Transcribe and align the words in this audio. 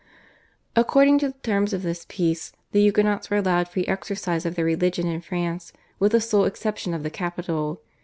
According 0.75 1.19
to 1.19 1.27
the 1.27 1.37
terms 1.43 1.73
of 1.73 1.83
this 1.83 2.07
Peace 2.09 2.53
the 2.71 2.81
Huguenots 2.81 3.29
were 3.29 3.37
allowed 3.37 3.67
free 3.69 3.85
exercise 3.85 4.47
of 4.47 4.55
their 4.55 4.65
religion 4.65 5.05
in 5.05 5.21
France 5.21 5.73
with 5.99 6.13
the 6.13 6.19
sole 6.19 6.45
exception 6.45 6.95
of 6.95 7.03
the 7.03 7.11
capital. 7.11 7.83